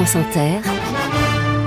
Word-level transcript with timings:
France 0.00 0.16
Inter, 0.16 0.60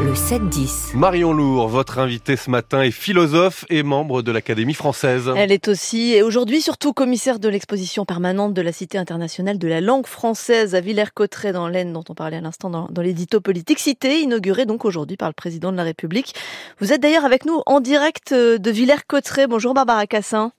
le 0.04 0.14
7-10. 0.14 0.98
Marion 0.98 1.34
Lourd, 1.34 1.68
votre 1.68 2.00
invitée 2.00 2.36
ce 2.36 2.50
matin, 2.50 2.82
est 2.82 2.90
philosophe 2.90 3.64
et 3.70 3.84
membre 3.84 4.24
de 4.24 4.32
l'Académie 4.32 4.74
française. 4.74 5.32
Elle 5.38 5.52
est 5.52 5.68
aussi, 5.68 6.14
et 6.14 6.24
aujourd'hui 6.24 6.60
surtout, 6.60 6.94
commissaire 6.94 7.38
de 7.38 7.48
l'exposition 7.48 8.06
permanente 8.06 8.56
de 8.56 8.62
la 8.64 8.72
Cité 8.72 8.98
internationale 8.98 9.60
de 9.60 9.68
la 9.68 9.82
langue 9.82 10.08
française 10.08 10.74
à 10.74 10.82
Villers-Cotterêts 10.82 11.54
dans 11.54 11.68
l'Aisne, 11.68 11.94
dont 11.94 12.04
on 12.10 12.16
parlait 12.16 12.38
à 12.38 12.42
l'instant 12.42 12.72
dans, 12.72 12.88
dans 12.90 13.04
l'édito 13.04 13.40
politique. 13.40 13.78
Cité 13.78 14.22
inaugurée 14.22 14.66
donc 14.66 14.84
aujourd'hui 14.84 15.16
par 15.16 15.30
le 15.30 15.36
président 15.36 15.72
de 15.72 15.78
la 15.78 15.84
République. 15.84 16.34
Vous 16.80 16.92
êtes 16.92 17.04
d'ailleurs 17.04 17.26
avec 17.26 17.46
nous 17.46 17.62
en 17.68 17.82
direct 17.82 18.32
euh, 18.32 18.58
de 18.58 18.72
Villers-Cotterêts. 18.72 19.46
Bonjour 19.46 19.76
Barbara 19.76 20.08
Cassin. 20.08 20.54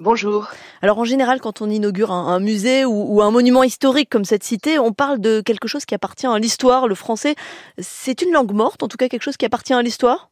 Bonjour. 0.00 0.46
Alors 0.80 0.98
en 0.98 1.04
général, 1.04 1.40
quand 1.40 1.60
on 1.60 1.68
inaugure 1.68 2.12
un, 2.12 2.28
un 2.28 2.38
musée 2.38 2.84
ou, 2.84 3.16
ou, 3.16 3.20
un 3.20 3.32
monument 3.32 3.64
historique 3.64 4.08
comme 4.08 4.24
cette 4.24 4.44
cité, 4.44 4.78
on 4.78 4.92
parle 4.92 5.18
de 5.18 5.40
quelque 5.40 5.66
chose 5.66 5.84
qui 5.84 5.94
appartient 5.94 6.26
à 6.26 6.38
l'histoire. 6.38 6.86
Le 6.86 6.94
français, 6.94 7.34
c'est 7.78 8.22
une 8.22 8.30
langue 8.30 8.52
morte, 8.52 8.84
en 8.84 8.88
tout 8.88 8.96
cas 8.96 9.08
quelque 9.08 9.24
chose 9.24 9.36
qui 9.36 9.44
appartient 9.44 9.74
à 9.74 9.82
l'histoire? 9.82 10.30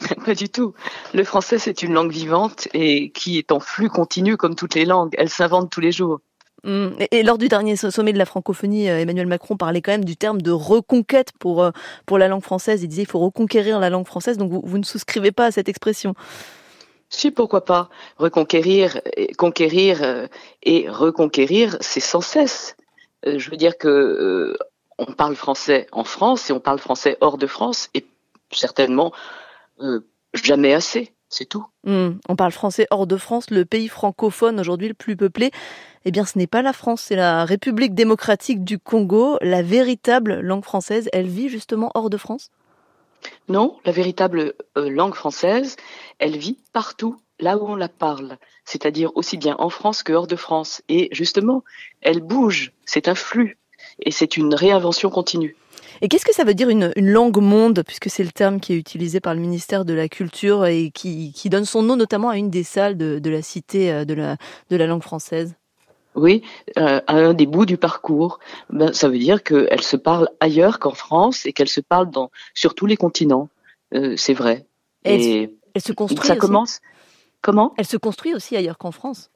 Pas 0.24 0.34
du 0.34 0.48
tout. 0.48 0.74
Le 1.12 1.24
français, 1.24 1.58
c'est 1.58 1.82
une 1.82 1.92
langue 1.92 2.12
vivante 2.12 2.68
et 2.72 3.10
qui 3.10 3.38
est 3.38 3.50
en 3.50 3.58
flux 3.58 3.88
continu 3.88 4.36
comme 4.36 4.54
toutes 4.54 4.76
les 4.76 4.84
langues. 4.84 5.14
Elle 5.18 5.28
s'invente 5.28 5.70
tous 5.70 5.80
les 5.80 5.90
jours. 5.90 6.20
Mmh. 6.62 6.88
Et, 7.10 7.24
lors 7.24 7.38
du 7.38 7.48
dernier 7.48 7.74
sommet 7.74 8.12
de 8.12 8.18
la 8.18 8.26
francophonie, 8.26 8.90
euh, 8.90 9.00
Emmanuel 9.00 9.26
Macron 9.26 9.56
parlait 9.56 9.80
quand 9.80 9.92
même 9.92 10.04
du 10.04 10.16
terme 10.16 10.40
de 10.40 10.52
reconquête 10.52 11.32
pour, 11.40 11.64
euh, 11.64 11.70
pour 12.06 12.16
la 12.16 12.28
langue 12.28 12.42
française. 12.42 12.82
Il 12.84 12.88
disait 12.88 13.02
qu'il 13.02 13.10
faut 13.10 13.18
reconquérir 13.18 13.80
la 13.80 13.90
langue 13.90 14.06
française. 14.06 14.36
Donc 14.36 14.52
vous, 14.52 14.62
vous 14.64 14.78
ne 14.78 14.84
souscrivez 14.84 15.32
pas 15.32 15.46
à 15.46 15.50
cette 15.50 15.68
expression 15.68 16.14
si, 17.10 17.32
pourquoi 17.32 17.64
pas. 17.64 17.90
Reconquérir, 18.16 19.00
conquérir 19.36 20.02
euh, 20.02 20.28
et 20.62 20.88
reconquérir, 20.88 21.76
c'est 21.80 22.00
sans 22.00 22.20
cesse. 22.20 22.76
Euh, 23.26 23.38
je 23.38 23.50
veux 23.50 23.56
dire 23.56 23.76
que 23.76 23.88
euh, 23.88 24.56
on 24.96 25.12
parle 25.12 25.34
français 25.34 25.88
en 25.90 26.04
France 26.04 26.48
et 26.48 26.52
on 26.52 26.60
parle 26.60 26.78
français 26.78 27.18
hors 27.20 27.36
de 27.36 27.48
France 27.48 27.90
et 27.94 28.06
certainement 28.52 29.12
jamais 30.34 30.72
assez. 30.72 31.12
C'est 31.28 31.46
tout. 31.46 31.64
Mmh. 31.84 32.10
On 32.28 32.36
parle 32.36 32.52
français 32.52 32.86
hors 32.90 33.06
de 33.06 33.16
France, 33.16 33.50
le 33.50 33.64
pays 33.64 33.88
francophone 33.88 34.58
aujourd'hui 34.58 34.88
le 34.88 34.94
plus 34.94 35.16
peuplé. 35.16 35.52
Eh 36.04 36.10
bien, 36.10 36.24
ce 36.24 36.38
n'est 36.38 36.46
pas 36.46 36.62
la 36.62 36.72
France, 36.72 37.02
c'est 37.02 37.16
la 37.16 37.44
République 37.44 37.94
démocratique 37.94 38.64
du 38.64 38.78
Congo. 38.78 39.36
La 39.40 39.62
véritable 39.62 40.40
langue 40.40 40.64
française, 40.64 41.08
elle 41.12 41.28
vit 41.28 41.48
justement 41.48 41.90
hors 41.94 42.10
de 42.10 42.16
France? 42.16 42.50
Non, 43.48 43.78
la 43.84 43.92
véritable 43.92 44.54
euh, 44.76 44.90
langue 44.90 45.14
française, 45.14 45.76
elle 46.18 46.36
vit 46.36 46.58
partout 46.72 47.16
là 47.38 47.56
où 47.56 47.66
on 47.66 47.76
la 47.76 47.88
parle, 47.88 48.36
c'est-à-dire 48.64 49.10
aussi 49.16 49.36
bien 49.36 49.56
en 49.58 49.70
France 49.70 50.02
que 50.02 50.12
hors 50.12 50.26
de 50.26 50.36
France. 50.36 50.82
Et 50.88 51.08
justement, 51.12 51.64
elle 52.02 52.20
bouge, 52.20 52.72
c'est 52.84 53.08
un 53.08 53.14
flux, 53.14 53.58
et 54.00 54.10
c'est 54.10 54.36
une 54.36 54.54
réinvention 54.54 55.10
continue. 55.10 55.56
Et 56.02 56.08
qu'est-ce 56.08 56.24
que 56.24 56.34
ça 56.34 56.44
veut 56.44 56.54
dire 56.54 56.70
une, 56.70 56.92
langue 56.96 57.40
monde, 57.40 57.82
puisque 57.86 58.08
c'est 58.08 58.24
le 58.24 58.30
terme 58.30 58.60
qui 58.60 58.72
est 58.72 58.76
utilisé 58.76 59.20
par 59.20 59.34
le 59.34 59.40
ministère 59.40 59.84
de 59.84 59.92
la 59.92 60.08
Culture 60.08 60.64
et 60.66 60.90
qui, 60.94 61.32
donne 61.46 61.66
son 61.66 61.82
nom 61.82 61.96
notamment 61.96 62.30
à 62.30 62.36
une 62.36 62.50
des 62.50 62.64
salles 62.64 62.96
de, 62.96 63.30
la 63.30 63.42
cité 63.42 63.92
euh, 63.92 64.04
de 64.04 64.76
la 64.76 64.86
langue 64.86 65.02
française? 65.02 65.54
Oui, 66.14 66.42
euh, 66.76 67.00
à 67.06 67.14
un 67.14 67.34
des 67.34 67.46
bouts 67.46 67.66
du 67.66 67.76
parcours, 67.76 68.40
ben, 68.70 68.92
ça 68.92 69.08
veut 69.08 69.18
dire 69.18 69.42
qu'elle 69.42 69.82
se 69.82 69.96
parle 69.96 70.28
ailleurs 70.40 70.78
qu'en 70.78 70.92
France 70.92 71.46
et 71.46 71.52
qu'elle 71.52 71.68
se 71.68 71.80
parle 71.80 72.10
dans, 72.10 72.30
sur 72.54 72.74
tous 72.74 72.86
les 72.86 72.96
continents. 72.96 73.48
Euh, 73.94 74.14
c'est 74.16 74.34
vrai. 74.34 74.66
Et 75.04 75.50
elle, 75.74 75.82
se 75.82 75.92
construit. 75.92 76.26
Ça 76.26 76.32
aussi. 76.34 76.40
commence. 76.40 76.80
Comment? 77.42 77.74
Elle 77.78 77.86
se 77.86 77.96
construit 77.96 78.34
aussi 78.34 78.56
ailleurs 78.56 78.78
qu'en 78.78 78.92
France. 78.92 79.30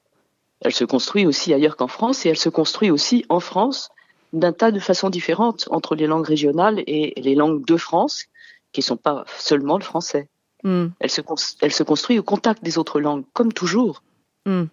Elle 0.60 0.74
se 0.74 0.84
construit 0.84 1.26
aussi 1.26 1.54
ailleurs 1.54 1.76
qu'en 1.76 1.88
France 1.88 2.26
et 2.26 2.28
elle 2.28 2.38
se 2.38 2.48
construit 2.48 2.90
aussi 2.90 3.24
en 3.28 3.40
France 3.40 3.90
d'un 4.32 4.52
tas 4.52 4.72
de 4.72 4.80
façons 4.80 5.10
différentes 5.10 5.68
entre 5.70 5.94
les 5.94 6.06
langues 6.06 6.26
régionales 6.26 6.82
et 6.86 7.14
les 7.16 7.34
langues 7.34 7.64
de 7.64 7.76
France, 7.76 8.24
qui 8.72 8.82
sont 8.82 8.96
pas 8.96 9.24
seulement 9.38 9.78
le 9.78 9.84
français. 9.84 10.28
Mm. 10.64 10.86
Elle, 10.98 11.10
se, 11.10 11.20
elle 11.60 11.72
se 11.72 11.82
construit 11.82 12.18
au 12.18 12.22
contact 12.22 12.64
des 12.64 12.78
autres 12.78 13.00
langues, 13.00 13.24
comme 13.32 13.52
toujours. 13.52 14.02
Mmh. 14.46 14.64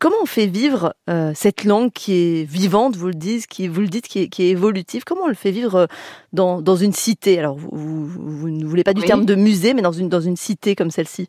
Comment 0.00 0.16
on 0.20 0.26
fait 0.26 0.46
vivre 0.46 0.94
euh, 1.08 1.32
cette 1.34 1.64
langue 1.64 1.92
qui 1.92 2.12
est 2.14 2.44
vivante, 2.44 2.96
vous 2.96 3.06
le 3.06 3.14
dites, 3.14 3.46
qui, 3.46 3.68
vous 3.68 3.80
le 3.80 3.86
dites, 3.86 4.08
qui 4.08 4.20
est, 4.20 4.28
qui 4.28 4.42
est 4.44 4.48
évolutive? 4.48 5.04
Comment 5.04 5.22
on 5.24 5.28
le 5.28 5.34
fait 5.34 5.52
vivre 5.52 5.86
dans, 6.32 6.60
dans 6.60 6.76
une 6.76 6.92
cité? 6.92 7.38
Alors, 7.38 7.56
vous, 7.56 7.70
vous, 7.70 8.06
vous, 8.06 8.48
ne 8.48 8.64
voulez 8.64 8.82
pas 8.82 8.94
du 8.94 9.02
oui. 9.02 9.06
terme 9.06 9.24
de 9.24 9.34
musée, 9.36 9.74
mais 9.74 9.82
dans 9.82 9.92
une, 9.92 10.08
dans 10.08 10.20
une 10.20 10.36
cité 10.36 10.74
comme 10.74 10.90
celle-ci 10.90 11.28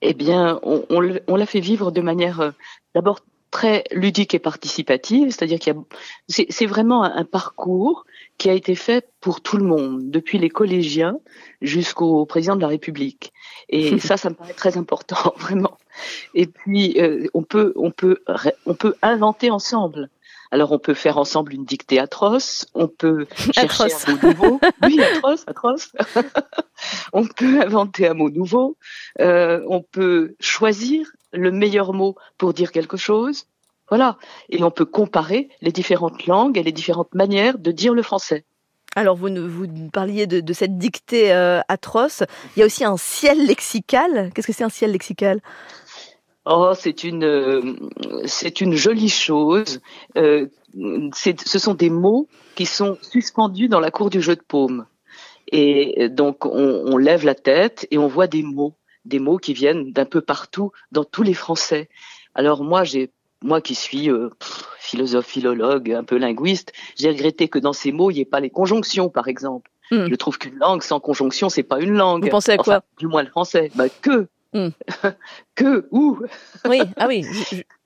Eh 0.00 0.12
bien, 0.12 0.58
on, 0.64 0.84
on, 0.90 1.18
on, 1.28 1.36
la 1.36 1.46
fait 1.46 1.60
vivre 1.60 1.92
de 1.92 2.00
manière 2.00 2.40
euh, 2.40 2.50
d'abord 2.94 3.20
très 3.52 3.84
ludique 3.92 4.34
et 4.34 4.40
participative, 4.40 5.30
c'est-à-dire 5.30 5.60
qu'il 5.60 5.72
y 5.72 5.76
a, 5.76 5.80
c'est 6.50 6.66
vraiment 6.66 7.04
un, 7.04 7.14
un 7.14 7.24
parcours 7.24 8.04
qui 8.38 8.50
a 8.50 8.54
été 8.54 8.74
fait 8.74 9.08
pour 9.20 9.40
tout 9.40 9.56
le 9.56 9.64
monde, 9.64 10.10
depuis 10.10 10.38
les 10.38 10.48
collégiens 10.48 11.18
jusqu'au 11.60 12.26
président 12.26 12.56
de 12.56 12.62
la 12.62 12.66
République. 12.66 13.32
Et 13.68 13.98
ça, 14.00 14.16
ça 14.16 14.30
me 14.30 14.34
paraît 14.34 14.54
très 14.54 14.76
important, 14.76 15.34
vraiment. 15.38 15.78
Et 16.34 16.46
puis, 16.46 17.00
euh, 17.00 17.28
on 17.34 17.44
peut, 17.44 17.72
on 17.76 17.92
peut, 17.92 18.24
on 18.66 18.74
peut 18.74 18.94
inventer 19.02 19.50
ensemble. 19.50 20.10
Alors, 20.50 20.72
on 20.72 20.78
peut 20.78 20.94
faire 20.94 21.18
ensemble 21.18 21.54
une 21.54 21.64
dictée 21.64 21.98
atroce. 21.98 22.66
On 22.74 22.88
peut 22.88 23.26
chercher 23.54 23.84
atroce. 23.84 24.08
un 24.08 24.12
mot 24.12 24.28
nouveau. 24.28 24.60
Oui, 24.82 25.00
atroce, 25.00 25.44
atroce. 25.46 25.92
on 27.12 27.26
peut 27.26 27.60
inventer 27.60 28.08
un 28.08 28.14
mot 28.14 28.28
nouveau. 28.28 28.76
Euh, 29.20 29.62
on 29.68 29.82
peut 29.82 30.34
choisir 30.40 31.12
le 31.32 31.50
meilleur 31.50 31.92
mot 31.92 32.16
pour 32.38 32.52
dire 32.52 32.72
quelque 32.72 32.96
chose. 32.96 33.46
Voilà. 33.88 34.16
Et 34.48 34.62
on 34.62 34.70
peut 34.70 34.86
comparer 34.86 35.50
les 35.60 35.72
différentes 35.72 36.26
langues 36.26 36.56
et 36.56 36.62
les 36.62 36.72
différentes 36.72 37.14
manières 37.14 37.58
de 37.58 37.72
dire 37.72 37.94
le 37.94 38.02
français. 38.02 38.44
Alors, 38.94 39.16
vous, 39.16 39.28
vous 39.28 39.66
parliez 39.90 40.26
de, 40.26 40.40
de 40.40 40.52
cette 40.52 40.76
dictée 40.76 41.32
euh, 41.32 41.60
atroce. 41.68 42.22
Il 42.56 42.60
y 42.60 42.62
a 42.62 42.66
aussi 42.66 42.84
un 42.84 42.96
ciel 42.96 43.46
lexical. 43.46 44.30
Qu'est-ce 44.34 44.46
que 44.46 44.52
c'est 44.52 44.64
un 44.64 44.68
ciel 44.68 44.92
lexical? 44.92 45.40
Oh, 46.44 46.72
c'est 46.74 47.04
une, 47.04 47.24
euh, 47.24 47.74
c'est 48.26 48.60
une 48.60 48.74
jolie 48.74 49.08
chose. 49.08 49.80
Euh, 50.16 50.48
ce 51.14 51.58
sont 51.58 51.74
des 51.74 51.90
mots 51.90 52.28
qui 52.54 52.66
sont 52.66 52.98
suspendus 53.00 53.68
dans 53.68 53.80
la 53.80 53.90
cour 53.90 54.10
du 54.10 54.20
jeu 54.20 54.36
de 54.36 54.42
paume. 54.46 54.86
Et 55.50 56.08
donc, 56.08 56.46
on, 56.46 56.82
on 56.86 56.96
lève 56.96 57.24
la 57.24 57.34
tête 57.34 57.86
et 57.90 57.98
on 57.98 58.08
voit 58.08 58.26
des 58.26 58.42
mots, 58.42 58.74
des 59.04 59.18
mots 59.18 59.38
qui 59.38 59.54
viennent 59.54 59.92
d'un 59.92 60.04
peu 60.04 60.20
partout, 60.20 60.72
dans 60.90 61.04
tous 61.04 61.22
les 61.22 61.34
Français. 61.34 61.88
Alors 62.34 62.64
moi, 62.64 62.84
j'ai 62.84 63.10
moi 63.42 63.60
qui 63.60 63.74
suis 63.74 64.10
euh, 64.10 64.30
pff, 64.38 64.64
philosophe, 64.78 65.26
philologue, 65.26 65.92
un 65.92 66.04
peu 66.04 66.16
linguiste, 66.16 66.72
j'ai 66.96 67.10
regretté 67.10 67.48
que 67.48 67.58
dans 67.58 67.72
ces 67.72 67.92
mots, 67.92 68.10
il 68.10 68.14
n'y 68.14 68.20
ait 68.20 68.24
pas 68.24 68.40
les 68.40 68.50
conjonctions, 68.50 69.08
par 69.08 69.28
exemple. 69.28 69.70
Hmm. 69.90 70.04
Mm. 70.04 70.10
Je 70.10 70.14
trouve 70.14 70.38
qu'une 70.38 70.58
langue 70.58 70.82
sans 70.82 71.00
conjonction, 71.00 71.48
c'est 71.48 71.62
pas 71.62 71.80
une 71.80 71.92
langue. 71.92 72.24
Vous 72.24 72.30
pensez 72.30 72.52
à 72.52 72.56
quoi? 72.56 72.76
enfin, 72.76 72.82
Du 72.98 73.06
moins 73.06 73.22
le 73.22 73.28
français. 73.28 73.70
Bah, 73.74 73.88
que. 73.88 74.26
Mm. 74.54 74.68
que, 75.54 75.88
où 75.90 76.18
Oui, 76.68 76.80
ah 76.96 77.06
oui, 77.08 77.24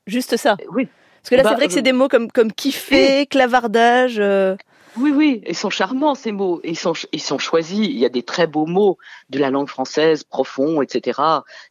juste 0.07 0.37
ça. 0.37 0.57
Oui. 0.71 0.89
Parce 1.23 1.31
que 1.31 1.35
là, 1.35 1.43
bah, 1.43 1.49
c'est 1.51 1.57
vrai 1.57 1.67
que 1.67 1.73
c'est 1.73 1.83
des 1.83 1.93
mots 1.93 2.09
comme, 2.09 2.31
comme 2.31 2.53
kiffer, 2.53 3.27
clavardage. 3.27 4.19
Euh... 4.21 4.57
Oui, 4.99 5.11
oui, 5.11 5.43
ils 5.47 5.55
sont 5.55 5.71
charmants 5.71 6.15
ces 6.15 6.33
mots. 6.33 6.61
Ils 6.65 6.79
sont, 6.79 6.95
ils 7.13 7.21
sont 7.21 7.39
choisis. 7.39 7.87
Il 7.87 7.99
y 7.99 8.05
a 8.05 8.09
des 8.09 8.23
très 8.23 8.47
beaux 8.47 8.67
mots 8.67 8.99
de 9.31 9.39
la 9.39 9.51
langue 9.51 9.69
française, 9.69 10.25
profonds, 10.25 10.81
etc., 10.83 11.21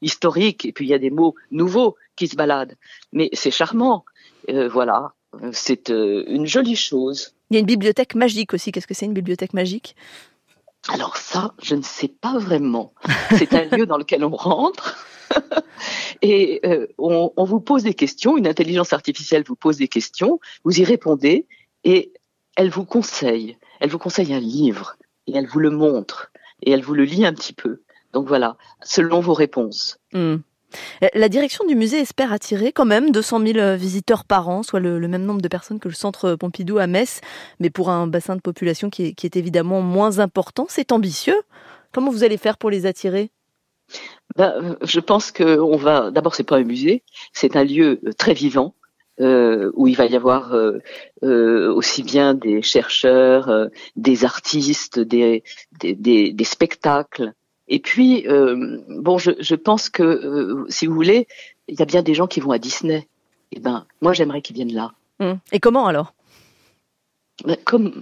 historiques. 0.01 0.65
Et 0.65 0.71
puis 0.71 0.85
il 0.85 0.89
y 0.89 0.93
a 0.93 0.99
des 0.99 1.09
mots 1.09 1.35
nouveaux 1.51 1.95
qui 2.15 2.27
se 2.27 2.35
baladent. 2.35 2.75
Mais 3.13 3.29
c'est 3.33 3.51
charmant. 3.51 4.05
Euh, 4.49 4.67
voilà, 4.69 5.13
c'est 5.51 5.89
euh, 5.89 6.23
une 6.27 6.45
jolie 6.45 6.75
chose. 6.75 7.33
Il 7.49 7.55
y 7.55 7.57
a 7.57 7.59
une 7.59 7.65
bibliothèque 7.65 8.15
magique 8.15 8.53
aussi. 8.53 8.71
Qu'est-ce 8.71 8.87
que 8.87 8.93
c'est 8.93 9.05
une 9.05 9.13
bibliothèque 9.13 9.53
magique? 9.53 9.95
Alors 10.89 11.17
ça, 11.17 11.55
je 11.61 11.75
ne 11.75 11.81
sais 11.81 12.07
pas 12.07 12.37
vraiment. 12.37 12.93
C'est 13.37 13.53
un 13.53 13.65
lieu 13.75 13.87
dans 13.87 13.97
lequel 13.97 14.23
on 14.23 14.35
rentre. 14.35 15.03
et 16.21 16.59
euh, 16.63 16.85
on, 16.99 17.33
on 17.35 17.43
vous 17.43 17.59
pose 17.59 17.83
des 17.83 17.95
questions, 17.95 18.37
une 18.37 18.45
intelligence 18.45 18.93
artificielle 18.93 19.43
vous 19.47 19.55
pose 19.55 19.77
des 19.77 19.87
questions, 19.87 20.39
vous 20.63 20.79
y 20.79 20.83
répondez, 20.83 21.47
et 21.83 22.13
elle 22.55 22.69
vous 22.69 22.85
conseille, 22.85 23.57
elle 23.79 23.89
vous 23.89 23.99
conseille 23.99 24.33
un 24.33 24.39
livre, 24.39 24.97
et 25.27 25.35
elle 25.35 25.47
vous 25.47 25.59
le 25.59 25.71
montre, 25.71 26.31
et 26.61 26.71
elle 26.71 26.81
vous 26.81 26.93
le 26.93 27.03
lit 27.03 27.25
un 27.25 27.33
petit 27.33 27.53
peu. 27.53 27.81
Donc 28.13 28.27
voilà, 28.27 28.57
selon 28.81 29.19
vos 29.19 29.33
réponses. 29.33 29.97
Mm. 30.13 30.35
La 31.13 31.29
direction 31.29 31.65
du 31.65 31.75
musée 31.75 31.99
espère 31.99 32.33
attirer 32.33 32.71
quand 32.71 32.85
même 32.85 33.11
200 33.11 33.39
000 33.45 33.75
visiteurs 33.75 34.25
par 34.25 34.49
an, 34.49 34.63
soit 34.63 34.79
le, 34.79 34.99
le, 34.99 35.07
même 35.07 35.23
nombre 35.23 35.41
de 35.41 35.47
personnes 35.47 35.79
que 35.79 35.87
le 35.87 35.93
centre 35.93 36.35
Pompidou 36.35 36.79
à 36.79 36.87
Metz, 36.87 37.21
mais 37.59 37.69
pour 37.69 37.89
un 37.89 38.07
bassin 38.07 38.35
de 38.35 38.41
population 38.41 38.89
qui 38.89 39.05
est, 39.05 39.13
qui 39.13 39.25
est 39.25 39.37
évidemment 39.37 39.81
moins 39.81 40.19
important. 40.19 40.65
C'est 40.69 40.91
ambitieux. 40.91 41.41
Comment 41.91 42.11
vous 42.11 42.23
allez 42.23 42.37
faire 42.37 42.57
pour 42.57 42.69
les 42.69 42.85
attirer? 42.85 43.31
Ben, 44.35 44.75
Je 44.81 44.99
pense 44.99 45.31
qu'on 45.31 45.77
va. 45.77 46.11
D'abord, 46.11 46.35
c'est 46.35 46.43
pas 46.43 46.57
un 46.57 46.63
musée, 46.63 47.03
c'est 47.31 47.55
un 47.55 47.63
lieu 47.63 48.01
très 48.17 48.33
vivant. 48.33 48.75
Euh, 49.21 49.71
où 49.75 49.87
il 49.87 49.95
va 49.95 50.07
y 50.07 50.15
avoir 50.17 50.53
euh, 50.53 50.79
euh, 51.23 51.73
aussi 51.73 52.03
bien 52.03 52.33
des 52.33 52.61
chercheurs, 52.61 53.47
euh, 53.47 53.67
des 53.95 54.25
artistes, 54.25 54.99
des, 54.99 55.41
des, 55.79 55.95
des, 55.95 56.33
des 56.33 56.43
spectacles. 56.43 57.31
Et 57.69 57.79
puis, 57.79 58.27
euh, 58.27 58.81
bon, 58.89 59.17
je, 59.17 59.31
je, 59.39 59.55
pense 59.55 59.89
que, 59.89 60.03
euh, 60.03 60.65
si 60.67 60.85
vous 60.85 60.93
voulez, 60.93 61.29
il 61.69 61.79
y 61.79 61.81
a 61.81 61.85
bien 61.85 62.03
des 62.03 62.13
gens 62.13 62.27
qui 62.27 62.41
vont 62.41 62.51
à 62.51 62.57
Disney. 62.57 63.07
Eh 63.53 63.61
ben, 63.61 63.85
moi, 64.01 64.11
j'aimerais 64.11 64.41
qu'ils 64.41 64.57
viennent 64.57 64.73
là. 64.73 64.91
Mmh. 65.19 65.35
Et 65.53 65.61
comment 65.61 65.87
alors? 65.87 66.13
Ben, 67.45 67.55
Comme 67.63 68.01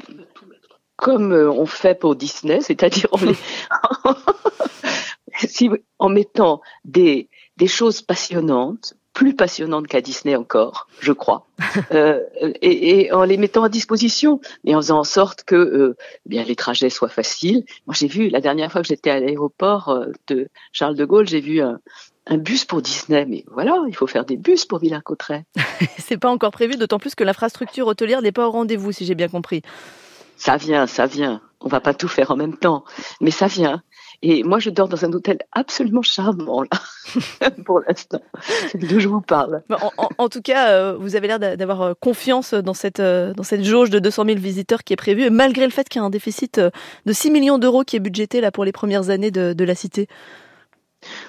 comme 0.95 1.33
on 1.33 1.65
fait 1.65 1.99
pour 1.99 2.15
Disney, 2.15 2.61
c'est-à-dire 2.61 3.07
en 5.99 6.09
mettant 6.09 6.61
des, 6.85 7.29
des 7.57 7.67
choses 7.67 8.01
passionnantes, 8.01 8.95
plus 9.13 9.35
passionnantes 9.35 9.87
qu'à 9.87 10.01
Disney 10.01 10.35
encore, 10.35 10.87
je 10.99 11.11
crois, 11.11 11.45
euh, 11.91 12.19
et, 12.61 13.11
en 13.11 13.23
les 13.23 13.37
mettant 13.37 13.63
à 13.63 13.69
disposition 13.69 14.41
et 14.65 14.75
en 14.75 14.79
faisant 14.79 14.99
en 14.99 15.03
sorte 15.03 15.43
que 15.43 15.55
euh, 15.55 15.97
eh 16.25 16.29
bien 16.29 16.43
les 16.43 16.55
trajets 16.55 16.89
soient 16.89 17.09
faciles. 17.09 17.63
Moi, 17.85 17.95
j'ai 17.97 18.07
vu 18.07 18.29
la 18.29 18.41
dernière 18.41 18.71
fois 18.71 18.81
que 18.81 18.87
j'étais 18.87 19.11
à 19.11 19.19
l'aéroport 19.19 20.05
de 20.27 20.49
Charles 20.71 20.95
de 20.95 21.05
Gaulle, 21.05 21.27
j'ai 21.27 21.41
vu 21.41 21.61
un, 21.61 21.79
un 22.27 22.37
bus 22.37 22.65
pour 22.65 22.81
Disney, 22.81 23.25
mais 23.25 23.43
voilà, 23.51 23.77
il 23.87 23.95
faut 23.95 24.07
faire 24.07 24.25
des 24.25 24.37
bus 24.37 24.65
pour 24.65 24.79
Villers-Cotterêts. 24.79 25.45
c'est 25.97 26.17
pas 26.17 26.29
encore 26.29 26.51
prévu, 26.51 26.75
d'autant 26.75 26.99
plus 26.99 27.15
que 27.15 27.23
l'infrastructure 27.23 27.87
hôtelière 27.87 28.21
n'est 28.21 28.31
pas 28.31 28.47
au 28.47 28.51
rendez-vous, 28.51 28.91
si 28.91 29.05
j'ai 29.05 29.15
bien 29.15 29.27
compris. 29.27 29.61
Ça 30.37 30.57
vient, 30.57 30.87
ça 30.87 31.05
vient. 31.05 31.41
On 31.61 31.67
va 31.67 31.79
pas 31.79 31.93
tout 31.93 32.07
faire 32.07 32.31
en 32.31 32.35
même 32.35 32.57
temps, 32.57 32.83
mais 33.21 33.31
ça 33.31 33.47
vient. 33.47 33.81
Et 34.25 34.41
moi, 34.43 34.57
je 34.57 34.69
dors 34.69 34.87
dans 34.87 35.03
un 35.03 35.11
hôtel 35.11 35.39
absolument 35.51 36.01
charmant, 36.01 36.61
là, 36.61 37.49
pour 37.65 37.81
l'instant, 37.81 38.21
d'où 38.73 39.01
je 39.01 39.09
vous 39.09 39.19
parle. 39.19 39.63
En, 40.17 40.29
tout 40.29 40.41
cas, 40.41 40.69
euh, 40.69 40.95
vous 40.97 41.17
avez 41.17 41.27
l'air 41.27 41.39
d'avoir 41.39 41.81
euh, 41.81 41.93
confiance 41.99 42.53
dans 42.53 42.73
cette, 42.73 43.01
euh, 43.01 43.33
dans 43.33 43.43
cette 43.43 43.65
jauge 43.65 43.89
de 43.89 43.99
200 43.99 44.23
000 44.27 44.39
visiteurs 44.39 44.85
qui 44.85 44.93
est 44.93 44.97
prévue, 44.97 45.29
malgré 45.29 45.65
le 45.65 45.71
fait 45.71 45.89
qu'il 45.89 45.99
y 45.99 46.03
a 46.03 46.05
un 46.05 46.09
déficit 46.09 46.57
de 47.05 47.13
6 47.13 47.31
millions 47.31 47.57
d'euros 47.57 47.83
qui 47.83 47.97
est 47.97 47.99
budgété 47.99 48.39
là, 48.39 48.49
pour 48.49 48.63
les 48.63 48.71
premières 48.71 49.09
années 49.09 49.29
de, 49.29 49.51
de 49.51 49.63
la 49.65 49.75
cité. 49.75 50.07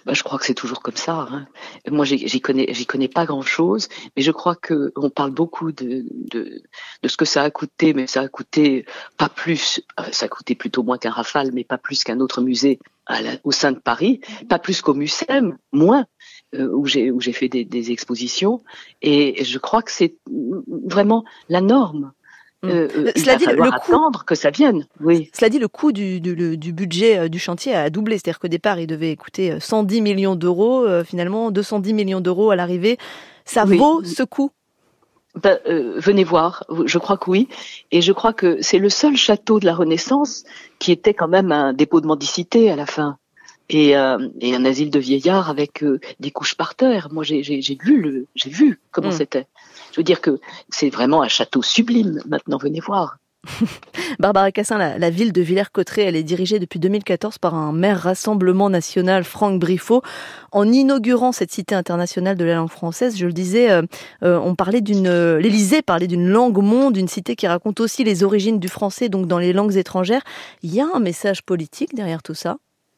Bah, 0.06 0.12
je 0.14 0.22
crois 0.22 0.38
que 0.38 0.46
c'est 0.46 0.54
toujours 0.54 0.82
comme 0.82 0.96
ça. 0.96 1.28
Hein. 1.30 1.46
Moi, 1.90 2.04
j'y 2.04 2.40
connais, 2.40 2.72
j'y 2.72 2.86
connais 2.86 3.08
pas 3.08 3.26
grand-chose, 3.26 3.88
mais 4.16 4.22
je 4.22 4.30
crois 4.30 4.54
que 4.56 4.92
on 4.96 5.10
parle 5.10 5.30
beaucoup 5.30 5.72
de, 5.72 6.04
de, 6.10 6.62
de 7.02 7.08
ce 7.08 7.16
que 7.16 7.24
ça 7.24 7.42
a 7.42 7.50
coûté, 7.50 7.94
mais 7.94 8.06
ça 8.06 8.22
a 8.22 8.28
coûté 8.28 8.86
pas 9.16 9.28
plus, 9.28 9.80
euh, 10.00 10.04
ça 10.12 10.26
a 10.26 10.28
coûté 10.28 10.54
plutôt 10.54 10.82
moins 10.82 10.98
qu'un 10.98 11.10
Rafale, 11.10 11.50
mais 11.52 11.64
pas 11.64 11.78
plus 11.78 12.04
qu'un 12.04 12.20
autre 12.20 12.40
musée 12.40 12.78
au 13.42 13.52
sein 13.52 13.72
de 13.72 13.78
Paris, 13.78 14.20
pas 14.48 14.58
plus 14.58 14.80
qu'au 14.80 14.94
Mucem, 14.94 15.58
moins 15.72 16.06
euh, 16.54 16.68
où 16.72 16.86
j'ai 16.86 17.10
où 17.10 17.20
j'ai 17.20 17.34
fait 17.34 17.48
des, 17.48 17.64
des 17.64 17.90
expositions, 17.90 18.62
et 19.02 19.44
je 19.44 19.58
crois 19.58 19.82
que 19.82 19.92
c'est 19.92 20.16
vraiment 20.26 21.24
la 21.50 21.60
norme. 21.60 22.12
Mm. 22.64 22.70
Euh, 22.70 22.88
euh, 22.96 23.12
cela 23.16 23.36
dit, 23.36 23.46
le 23.46 23.78
coût, 23.78 24.24
que 24.26 24.34
ça 24.34 24.50
vienne. 24.50 24.86
Oui. 25.00 25.30
Cela 25.34 25.48
dit, 25.48 25.58
le 25.58 25.68
coût 25.68 25.92
du, 25.92 26.20
du, 26.20 26.72
budget 26.72 27.18
euh, 27.18 27.28
du 27.28 27.38
chantier 27.38 27.74
a 27.74 27.90
doublé. 27.90 28.16
C'est-à-dire 28.16 28.38
qu'au 28.38 28.48
départ, 28.48 28.78
il 28.80 28.86
devait 28.86 29.14
coûter 29.16 29.58
110 29.60 30.00
millions 30.00 30.36
d'euros. 30.36 30.86
finalement, 31.04 31.50
210 31.50 31.92
millions 31.94 32.20
d'euros 32.20 32.50
à 32.50 32.56
l'arrivée. 32.56 32.98
Ça 33.44 33.64
vaut 33.64 34.02
ce 34.04 34.22
coût? 34.22 34.50
Ben, 35.42 35.58
venez 35.66 36.22
voir, 36.22 36.64
je 36.86 36.96
crois 36.98 37.16
que 37.16 37.28
oui, 37.28 37.48
et 37.90 38.00
je 38.00 38.12
crois 38.12 38.32
que 38.32 38.58
c'est 38.60 38.78
le 38.78 38.88
seul 38.88 39.16
château 39.16 39.58
de 39.58 39.66
la 39.66 39.74
Renaissance 39.74 40.44
qui 40.78 40.92
était 40.92 41.12
quand 41.12 41.26
même 41.26 41.50
un 41.50 41.72
dépôt 41.72 42.00
de 42.00 42.06
mendicité 42.06 42.70
à 42.70 42.76
la 42.76 42.86
fin 42.86 43.18
et, 43.70 43.90
et 43.90 44.54
un 44.54 44.64
asile 44.64 44.90
de 44.90 44.98
vieillards 44.98 45.50
avec 45.50 45.84
des 46.20 46.30
couches 46.30 46.54
par 46.54 46.74
terre. 46.74 47.08
Moi, 47.12 47.24
j'ai 47.24 47.42
vu 47.42 48.00
le, 48.00 48.26
j'ai 48.34 48.50
vu 48.50 48.80
comment 48.90 49.08
mm. 49.08 49.12
c'était. 49.12 49.46
Je 49.92 50.00
veux 50.00 50.04
dire 50.04 50.20
que 50.20 50.40
c'est 50.68 50.90
vraiment 50.90 51.22
un 51.22 51.28
château 51.28 51.62
sublime. 51.62 52.20
Maintenant, 52.26 52.58
venez 52.58 52.80
voir. 52.80 53.18
Barbara 54.18 54.50
Cassin, 54.52 54.78
la, 54.78 55.10
ville 55.10 55.32
de 55.32 55.42
Villers-Cotterêts, 55.42 56.04
elle 56.04 56.16
est 56.16 56.22
dirigée 56.22 56.58
depuis 56.58 56.78
2014 56.78 57.38
par 57.38 57.54
un 57.54 57.72
maire 57.72 58.00
Rassemblement 58.00 58.70
National, 58.70 59.24
Franck 59.24 59.60
Briffaut. 59.60 60.02
En 60.52 60.70
inaugurant 60.70 61.32
cette 61.32 61.52
cité 61.52 61.74
internationale 61.74 62.36
de 62.36 62.44
la 62.44 62.56
langue 62.56 62.70
française, 62.70 63.16
je 63.16 63.26
le 63.26 63.32
disais, 63.32 63.70
euh, 63.70 63.82
euh, 64.22 64.38
on 64.38 64.54
parlait 64.54 64.80
d'une, 64.80 65.36
l'Élysée 65.36 65.82
parlait 65.82 66.06
d'une 66.06 66.28
langue 66.28 66.62
monde, 66.62 66.96
une 66.96 67.08
cité 67.08 67.36
qui 67.36 67.46
raconte 67.46 67.80
aussi 67.80 68.04
les 68.04 68.24
origines 68.24 68.58
du 68.58 68.68
français, 68.68 69.08
donc 69.08 69.26
dans 69.26 69.38
les 69.38 69.52
langues 69.52 69.76
étrangères. 69.76 70.22
Il 70.62 70.74
y 70.74 70.80
a 70.80 70.86
un 70.92 71.00
message 71.00 71.42
politique 71.42 71.94
derrière 71.94 72.22
tout 72.22 72.34
ça? 72.34 72.56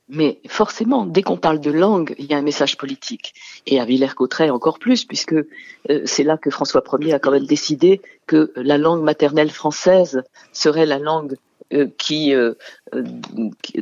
Mais 0.08 0.38
forcément, 0.47 1.05
dès 1.05 1.23
qu'on 1.23 1.37
parle 1.37 1.61
de 1.61 1.70
langue, 1.70 2.14
il 2.19 2.26
y 2.26 2.35
a 2.35 2.37
un 2.37 2.43
message 2.43 2.76
politique. 2.76 3.35
Et 3.67 3.81
à 3.81 3.85
Villers-Cotterêts 3.85 4.50
encore 4.50 4.79
plus, 4.79 5.05
puisque 5.05 5.35
euh, 5.35 6.03
c'est 6.05 6.23
là 6.23 6.37
que 6.37 6.50
François 6.50 6.82
Ier 7.00 7.14
a 7.14 7.19
quand 7.19 7.32
même 7.32 7.47
décidé 7.47 8.00
que 8.26 8.53
la 8.56 8.79
langue 8.79 9.03
maternelle 9.03 9.50
française 9.50 10.23
serait 10.53 10.87
la 10.87 10.99
langue 10.99 11.37
qui, 11.98 12.34
euh, 12.34 12.54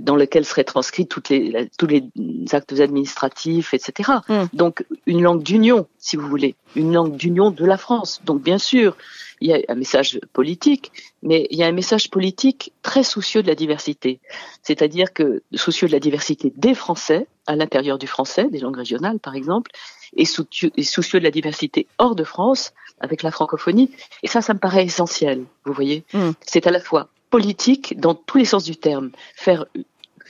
dans 0.01 0.17
laquelle 0.17 0.45
seraient 0.45 0.65
transcrits 0.65 1.07
toutes 1.07 1.29
les, 1.29 1.69
tous 1.79 1.87
les 1.87 2.05
actes 2.53 2.73
administratifs, 2.73 3.75
etc. 3.75 4.13
Hum. 4.29 4.49
Donc 4.53 4.85
une 5.07 5.23
langue 5.23 5.43
d'union, 5.43 5.87
si 5.99 6.17
vous 6.17 6.29
voulez, 6.29 6.55
une 6.77 6.93
langue 6.93 7.17
d'union 7.17 7.51
de 7.51 7.65
la 7.65 7.77
France. 7.77 8.21
Donc 8.25 8.43
bien 8.43 8.59
sûr, 8.59 8.97
il 9.41 9.49
y 9.49 9.53
a 9.53 9.59
un 9.69 9.75
message 9.75 10.21
politique, 10.33 10.93
mais 11.23 11.47
il 11.51 11.59
y 11.59 11.63
a 11.63 11.67
un 11.67 11.73
message 11.73 12.11
politique 12.11 12.73
très 12.83 13.03
soucieux 13.03 13.43
de 13.43 13.49
la 13.49 13.55
diversité. 13.55 14.21
C'est-à-dire 14.63 15.13
que 15.13 15.43
soucieux 15.55 15.89
de 15.89 15.93
la 15.93 16.01
diversité 16.01 16.53
des 16.57 16.75
Français, 16.75 17.27
à 17.47 17.57
l'intérieur 17.57 17.99
du 17.99 18.07
français, 18.07 18.49
des 18.49 18.59
langues 18.59 18.79
régionales 18.79 19.19
par 19.19 19.35
exemple, 19.35 19.71
et 20.17 20.25
soucieux, 20.25 20.71
de 20.71 21.25
la 21.25 21.31
diversité 21.31 21.87
hors 21.99 22.15
de 22.15 22.25
France, 22.25 22.73
avec 23.01 23.23
la 23.23 23.31
francophonie. 23.31 23.91
Et 24.23 24.29
ça, 24.29 24.41
ça 24.41 24.55
me 24.55 24.59
paraît 24.59 24.85
essentiel, 24.85 25.45
vous 25.65 25.73
voyez. 25.73 26.05
Hmm. 26.13 26.31
C'est 26.41 26.67
à 26.67 26.71
la 26.71 26.81
fois 26.81 27.09
politique 27.35 27.99
dans 27.99 28.15
tous 28.15 28.39
les 28.39 28.45
sens 28.45 28.63
du 28.63 28.77
terme. 28.77 29.11
Faire, 29.35 29.67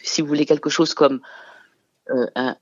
si 0.03 0.23
vous 0.23 0.29
voulez, 0.29 0.47
quelque 0.47 0.71
chose 0.71 0.95
comme 0.95 1.21
euh, 2.09 2.27
un, 2.35 2.57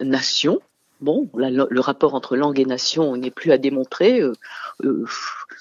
nation, 0.00 0.60
Bon, 1.00 1.28
le 1.34 1.80
rapport 1.80 2.14
entre 2.14 2.34
langue 2.34 2.58
et 2.58 2.64
nation 2.64 3.14
n'est 3.14 3.30
plus 3.30 3.52
à 3.52 3.58
démontrer. 3.58 4.22
Euh, 4.22 4.32
euh, 4.84 5.04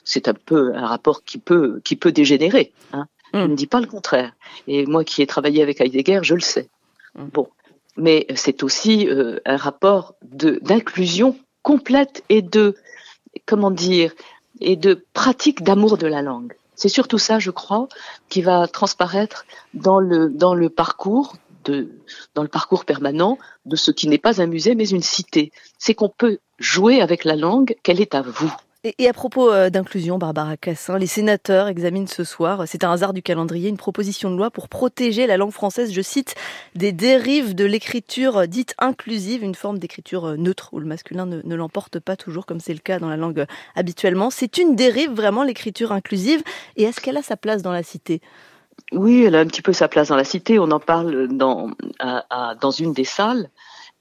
c'est 0.05 0.29
un 0.29 0.33
peu 0.33 0.73
un 0.73 0.87
rapport 0.87 1.25
qui 1.25 1.37
peut 1.37 1.81
qui 1.83 1.97
peut 1.97 2.13
dégénérer. 2.13 2.71
Hein. 2.93 3.07
Je 3.33 3.39
hmm. 3.39 3.51
ne 3.51 3.55
dis 3.55 3.67
pas 3.67 3.81
le 3.81 3.87
contraire. 3.87 4.31
Et 4.67 4.85
moi 4.85 5.03
qui 5.03 5.21
ai 5.21 5.27
travaillé 5.27 5.61
avec 5.61 5.81
Heidegger, 5.81 6.21
je 6.23 6.35
le 6.35 6.39
sais. 6.53 6.69
Hmm. 7.15 7.25
Bon, 7.33 7.49
mais 7.97 8.25
c'est 8.35 8.63
aussi 8.63 9.09
euh, 9.09 9.39
un 9.45 9.57
rapport 9.57 10.15
d'inclusion 10.21 11.35
complète 11.61 12.23
et 12.29 12.41
de 12.41 12.75
comment 13.45 13.71
dire 13.71 14.13
et 14.61 14.77
de 14.77 15.03
pratique 15.13 15.61
d'amour 15.63 15.97
de 15.97 16.07
la 16.07 16.21
langue. 16.21 16.53
C'est 16.75 16.89
surtout 16.89 17.17
ça, 17.17 17.39
je 17.39 17.51
crois, 17.51 17.87
qui 18.29 18.41
va 18.41 18.67
transparaître 18.67 19.45
dans 19.73 19.99
le 19.99 20.29
dans 20.29 20.55
le 20.55 20.69
parcours 20.69 21.35
dans 22.35 22.43
le 22.43 22.49
parcours 22.49 22.83
permanent 22.83 23.37
de 23.65 23.75
ce 23.75 23.91
qui 23.91 24.07
n'est 24.07 24.17
pas 24.17 24.41
un 24.41 24.47
musée 24.47 24.75
mais 24.75 24.89
une 24.89 25.01
cité. 25.01 25.51
C'est 25.77 25.95
qu'on 25.95 26.09
peut 26.09 26.39
jouer 26.59 27.01
avec 27.01 27.23
la 27.23 27.35
langue 27.35 27.75
qu'elle 27.83 28.01
est 28.01 28.15
à 28.15 28.21
vous. 28.21 28.53
Et, 28.85 29.07
à 29.07 29.13
propos 29.13 29.49
euh, 29.49 29.69
d'inclusion, 29.69 30.17
Barbara 30.17 30.57
Cassin, 30.57 30.97
les 30.97 31.07
sénateurs 31.07 31.69
examinent 31.69 32.05
ce 32.05 32.25
soir, 32.25 32.63
c'est 32.67 32.83
un 32.83 32.91
hasard 32.91 33.13
du 33.13 33.21
calendrier, 33.21 33.69
une 33.69 33.77
proposition 33.77 34.29
de 34.29 34.35
loi 34.35 34.51
pour 34.51 34.67
protéger 34.67 35.25
la 35.25 35.37
langue 35.37 35.53
française, 35.53 35.93
je 35.93 36.01
cite, 36.01 36.35
des 36.75 36.91
dérives 36.91 37.55
de 37.55 37.63
l'écriture 37.63 38.45
dite 38.45 38.75
inclusive, 38.79 39.41
une 39.41 39.55
forme 39.55 39.79
d'écriture 39.79 40.25
euh, 40.25 40.35
neutre 40.35 40.67
où 40.73 40.81
le 40.81 40.85
masculin 40.85 41.25
ne, 41.25 41.55
l'emporte 41.55 41.99
pas 42.01 42.17
toujours 42.17 42.45
comme 42.45 42.59
c'est 42.59 42.73
le 42.73 42.79
cas 42.79 42.99
dans 42.99 43.07
la 43.07 43.15
langue 43.15 43.39
euh, 43.39 43.45
habituellement. 43.77 44.29
C'est 44.29 44.57
une 44.57 44.75
dérive 44.75 45.11
vraiment 45.11 45.43
l'écriture 45.43 45.93
inclusive 45.93 46.43
et 46.75 46.83
est-ce 46.83 46.99
qu'elle 46.99 47.15
a 47.15 47.23
sa 47.23 47.37
place 47.37 47.61
dans 47.61 47.71
la 47.71 47.83
cité? 47.83 48.19
Oui, 48.91 49.23
elle 49.23 49.35
a 49.35 49.39
un 49.39 49.47
petit 49.47 49.61
peu 49.61 49.71
sa 49.71 49.87
place 49.87 50.09
dans 50.09 50.17
la 50.17 50.25
cité. 50.25 50.59
On 50.59 50.71
en 50.71 50.81
parle 50.81 51.29
dans, 51.29 51.71
dans 52.59 52.71
une 52.71 52.91
des 52.91 53.05
salles, 53.05 53.49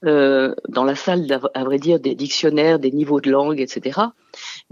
euh, 0.03 0.53
dans 0.67 0.83
la 0.83 0.95
salle, 0.95 1.25
à 1.53 1.63
vrai 1.63 1.79
dire, 1.79 2.01
des 2.01 2.15
dictionnaires, 2.15 2.79
des 2.79 2.91
niveaux 2.91 3.21
de 3.21 3.31
langue, 3.31 3.61
etc. 3.61 4.01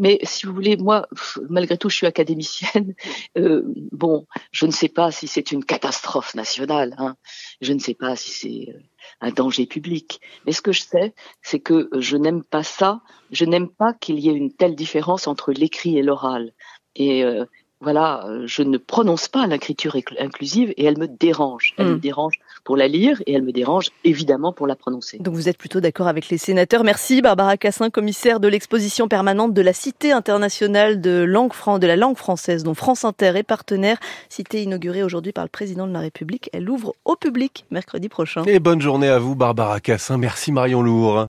Mais 0.02 0.18
si 0.24 0.48
vous 0.48 0.54
voulez, 0.54 0.78
moi, 0.78 1.08
malgré 1.48 1.78
tout, 1.78 1.88
je 1.88 1.96
suis 1.96 2.08
académicienne. 2.08 2.96
Euh, 3.38 3.62
bon, 3.92 4.26
je 4.52 4.66
ne 4.66 4.72
sais 4.72 4.90
pas 4.90 5.10
si 5.12 5.28
c'est 5.28 5.52
une 5.52 5.64
catastrophe 5.64 6.36
nationale. 6.36 6.96
Hein. 6.98 7.16
Je 7.62 7.72
ne 7.72 7.80
sais 7.80 7.94
pas 7.94 8.16
si 8.18 8.32
c'est 8.32 8.74
euh, 8.74 8.80
un 9.22 9.32
danger 9.32 9.66
public. 9.66 10.20
Mais 10.46 10.52
ce 10.52 10.62
que 10.62 10.74
je 10.74 10.82
sais, 10.82 11.14
c'est 11.42 11.60
que 11.60 11.90
je 11.98 12.18
n'aime 12.18 12.44
pas 12.44 12.64
ça. 12.64 13.02
Je 13.32 13.46
n'aime 13.46 13.70
pas 13.70 13.94
qu'il 13.94 14.20
y 14.20 14.28
ait 14.28 14.34
une 14.34 14.52
telle 14.52 14.76
différence 14.76 15.28
entre 15.28 15.54
l'écrit 15.54 15.98
et 15.98 16.04
l'oral. 16.04 16.54
Et 16.96 17.24
voilà, 17.82 18.28
euh, 18.28 18.46
je 18.46 18.62
ne 18.62 18.78
prononce 18.78 19.28
pas 19.28 19.48
l'écriture 19.48 19.98
inclusive 20.20 20.72
et 20.78 20.86
elle 20.86 21.00
me 21.00 21.08
dérange. 21.08 21.74
Elle 21.78 21.88
me 21.88 21.96
hmm. 21.96 22.00
dérange 22.00 22.40
pour 22.64 22.78
la 22.78 22.88
lire 22.88 23.22
et 23.26 23.34
elle 23.34 23.44
me 23.44 23.52
dérange 23.52 23.90
évidemment 24.04 24.54
pour 24.54 24.68
la 24.68 24.76
prononcer. 24.76 25.18
Donc 25.20 25.34
vous 25.34 25.50
êtes 25.50 25.58
plutôt 25.58 25.80
d'accord 25.80 26.08
avec 26.08 26.30
les 26.30 26.38
sénateurs. 26.38 26.84
Merci 26.84 27.22
Barbara 27.22 27.58
Cassin, 27.58 27.90
commissaire 27.90 28.40
de 28.40 28.48
l'exposition 28.48 29.08
permanente 29.08 29.54
de 29.54 29.62
la 29.62 29.74
Cité 29.74 30.12
internationale 30.12 31.02
de, 31.02 31.24
langue, 31.24 31.52
de 31.80 31.88
la 31.88 31.96
langue 31.96 32.18
française 32.18 32.64
dont 32.64 32.74
France 32.74 33.06
Inter 33.06 33.34
est 33.36 33.44
partenaire. 33.44 33.98
Cité 34.30 34.64
inaugurée 34.64 35.04
aujourd'hui 35.04 35.32
par 35.32 35.44
le 35.44 35.50
président 35.50 35.88
de 35.88 35.94
la 35.94 36.00
République. 36.00 36.50
Elle 36.54 36.70
ouvre 36.70 36.94
au 37.06 37.16
public 37.16 37.66
mercredi 37.72 38.10
prochain. 38.10 38.44
Et 38.46 38.60
bonne 38.60 38.82
journée 38.82 39.10
à 39.10 39.20
vous 39.20 39.36
Barbara 39.36 39.80
Cassin. 39.80 40.18
Merci 40.18 40.52
Marion 40.52 40.82
Lourd. 40.82 41.20